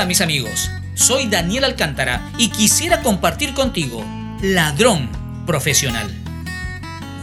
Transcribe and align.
Hola 0.00 0.08
mis 0.08 0.22
amigos, 0.22 0.70
soy 0.94 1.26
Daniel 1.26 1.62
Alcántara 1.62 2.32
y 2.38 2.48
quisiera 2.48 3.02
compartir 3.02 3.52
contigo 3.52 4.02
ladrón 4.40 5.10
profesional. 5.46 6.10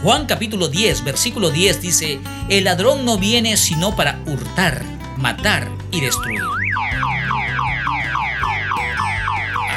Juan 0.04 0.26
capítulo 0.26 0.68
10, 0.68 1.02
versículo 1.02 1.50
10 1.50 1.82
dice, 1.82 2.20
el 2.48 2.62
ladrón 2.62 3.04
no 3.04 3.18
viene 3.18 3.56
sino 3.56 3.96
para 3.96 4.20
hurtar, 4.26 4.84
matar 5.16 5.68
y 5.90 6.02
destruir. 6.02 6.40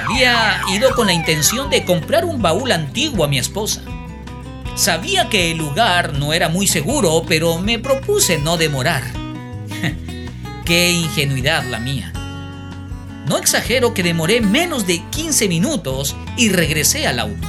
Había 0.03 0.61
ido 0.69 0.93
con 0.93 1.07
la 1.07 1.13
intención 1.13 1.71
de 1.71 1.83
comprar 1.83 2.23
un 2.23 2.39
baúl 2.39 2.71
antiguo 2.71 3.25
a 3.25 3.27
mi 3.27 3.39
esposa. 3.39 3.81
Sabía 4.75 5.27
que 5.27 5.49
el 5.49 5.57
lugar 5.57 6.13
no 6.13 6.33
era 6.33 6.49
muy 6.49 6.67
seguro, 6.67 7.23
pero 7.27 7.57
me 7.57 7.79
propuse 7.79 8.37
no 8.37 8.57
demorar. 8.57 9.01
Qué 10.65 10.91
ingenuidad 10.91 11.63
la 11.65 11.79
mía. 11.79 12.13
No 13.27 13.37
exagero 13.37 13.93
que 13.93 14.03
demoré 14.03 14.41
menos 14.41 14.87
de 14.87 15.03
15 15.09 15.47
minutos 15.47 16.15
y 16.37 16.49
regresé 16.49 17.07
al 17.07 17.19
auto. 17.19 17.47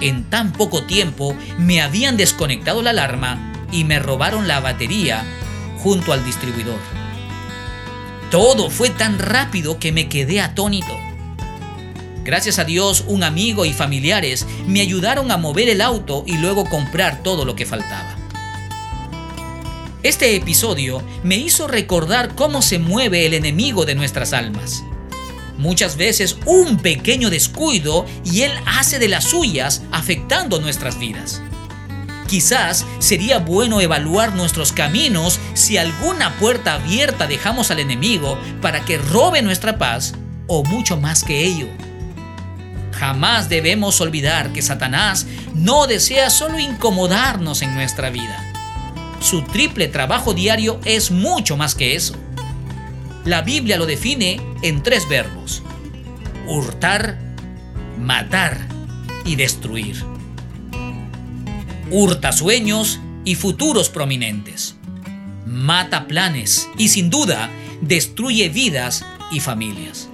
En 0.00 0.24
tan 0.30 0.52
poco 0.52 0.84
tiempo 0.84 1.34
me 1.58 1.80
habían 1.80 2.16
desconectado 2.16 2.82
la 2.82 2.90
alarma 2.90 3.52
y 3.72 3.84
me 3.84 3.98
robaron 3.98 4.48
la 4.48 4.60
batería 4.60 5.24
junto 5.78 6.12
al 6.12 6.24
distribuidor. 6.24 6.78
Todo 8.30 8.70
fue 8.70 8.90
tan 8.90 9.18
rápido 9.18 9.78
que 9.78 9.90
me 9.92 10.08
quedé 10.08 10.40
atónito. 10.40 10.94
Gracias 12.24 12.58
a 12.58 12.64
Dios, 12.64 13.04
un 13.06 13.24
amigo 13.24 13.64
y 13.64 13.72
familiares 13.72 14.46
me 14.66 14.82
ayudaron 14.82 15.30
a 15.30 15.38
mover 15.38 15.68
el 15.68 15.80
auto 15.80 16.24
y 16.26 16.36
luego 16.36 16.68
comprar 16.68 17.22
todo 17.22 17.44
lo 17.44 17.56
que 17.56 17.64
faltaba. 17.64 18.17
Este 20.04 20.36
episodio 20.36 21.02
me 21.24 21.34
hizo 21.34 21.66
recordar 21.66 22.36
cómo 22.36 22.62
se 22.62 22.78
mueve 22.78 23.26
el 23.26 23.34
enemigo 23.34 23.84
de 23.84 23.96
nuestras 23.96 24.32
almas. 24.32 24.84
Muchas 25.56 25.96
veces 25.96 26.36
un 26.46 26.76
pequeño 26.78 27.30
descuido 27.30 28.06
y 28.24 28.42
él 28.42 28.52
hace 28.64 29.00
de 29.00 29.08
las 29.08 29.24
suyas 29.24 29.82
afectando 29.90 30.60
nuestras 30.60 31.00
vidas. 31.00 31.42
Quizás 32.28 32.86
sería 33.00 33.40
bueno 33.40 33.80
evaluar 33.80 34.36
nuestros 34.36 34.70
caminos 34.70 35.40
si 35.54 35.78
alguna 35.78 36.32
puerta 36.36 36.74
abierta 36.74 37.26
dejamos 37.26 37.72
al 37.72 37.80
enemigo 37.80 38.38
para 38.62 38.84
que 38.84 38.98
robe 38.98 39.42
nuestra 39.42 39.78
paz 39.78 40.14
o 40.46 40.62
mucho 40.62 40.96
más 40.96 41.24
que 41.24 41.42
ello. 41.42 41.66
Jamás 42.92 43.48
debemos 43.48 44.00
olvidar 44.00 44.52
que 44.52 44.62
Satanás 44.62 45.26
no 45.54 45.88
desea 45.88 46.30
solo 46.30 46.60
incomodarnos 46.60 47.62
en 47.62 47.74
nuestra 47.74 48.10
vida. 48.10 48.47
Su 49.28 49.42
triple 49.42 49.88
trabajo 49.88 50.32
diario 50.32 50.80
es 50.86 51.10
mucho 51.10 51.58
más 51.58 51.74
que 51.74 51.94
eso. 51.94 52.14
La 53.26 53.42
Biblia 53.42 53.76
lo 53.76 53.84
define 53.84 54.40
en 54.62 54.82
tres 54.82 55.06
verbos. 55.06 55.62
Hurtar, 56.46 57.18
matar 57.98 58.66
y 59.26 59.36
destruir. 59.36 60.02
Hurta 61.90 62.32
sueños 62.32 63.00
y 63.26 63.34
futuros 63.34 63.90
prominentes. 63.90 64.76
Mata 65.44 66.06
planes 66.06 66.66
y 66.78 66.88
sin 66.88 67.10
duda 67.10 67.50
destruye 67.82 68.48
vidas 68.48 69.04
y 69.30 69.40
familias. 69.40 70.08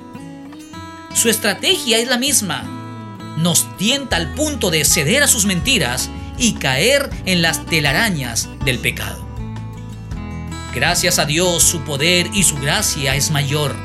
Su 1.15 1.29
estrategia 1.29 1.99
es 1.99 2.09
la 2.09 2.19
misma. 2.19 2.65
Nos 3.39 3.77
tienta 3.77 4.17
al 4.17 4.35
punto 4.35 4.73
de 4.73 4.85
ceder 4.85 5.23
a 5.23 5.29
sus 5.29 5.47
mentiras 5.47 6.11
y 6.39 6.55
caer 6.55 7.11
en 7.27 7.43
las 7.43 7.67
telarañas 7.67 8.49
del 8.65 8.79
pecado. 8.79 9.25
Gracias 10.75 11.19
a 11.19 11.25
Dios 11.25 11.63
su 11.63 11.83
poder 11.83 12.29
y 12.35 12.43
su 12.43 12.57
gracia 12.57 13.15
es 13.15 13.31
mayor, 13.31 13.77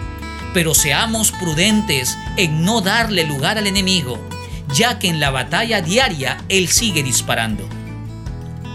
pero 0.53 0.73
seamos 0.73 1.31
prudentes 1.31 2.17
en 2.35 2.63
no 2.63 2.81
darle 2.81 3.25
lugar 3.25 3.59
al 3.59 3.67
enemigo, 3.67 4.19
ya 4.73 4.97
que 4.97 5.07
en 5.07 5.19
la 5.19 5.29
batalla 5.29 5.81
diaria 5.81 6.43
Él 6.49 6.67
sigue 6.67 7.03
disparando. 7.03 7.67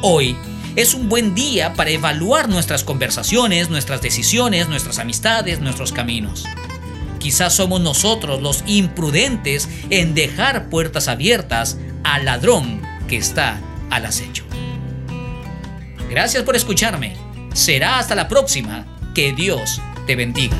Hoy 0.02 0.36
es 0.76 0.94
un 0.94 1.08
buen 1.08 1.34
día 1.34 1.74
para 1.74 1.90
evaluar 1.90 2.48
nuestras 2.48 2.84
conversaciones, 2.84 3.68
nuestras 3.68 4.00
decisiones, 4.00 4.68
nuestras 4.68 4.98
amistades, 4.98 5.60
nuestros 5.60 5.92
caminos. 5.92 6.44
Quizás 7.18 7.54
somos 7.54 7.80
nosotros 7.80 8.42
los 8.42 8.62
imprudentes 8.66 9.68
en 9.90 10.14
dejar 10.14 10.68
puertas 10.68 11.08
abiertas 11.08 11.78
al 12.04 12.26
ladrón 12.26 12.93
que 13.08 13.16
está 13.16 13.60
al 13.90 14.06
acecho. 14.06 14.44
Gracias 16.08 16.42
por 16.42 16.56
escucharme. 16.56 17.16
Será 17.54 17.98
hasta 17.98 18.14
la 18.14 18.28
próxima. 18.28 18.86
Que 19.14 19.32
Dios 19.32 19.80
te 20.06 20.16
bendiga. 20.16 20.56